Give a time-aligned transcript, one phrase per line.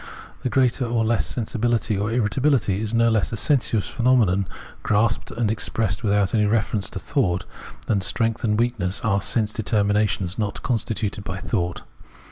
[0.41, 4.47] The greater or less sensibihty or irritability is no less a sensuous phenomenon,
[4.81, 7.45] grasped and expressed without any reference to thought,
[7.85, 11.83] than strength and weakness are sense determinations not constituted by thought.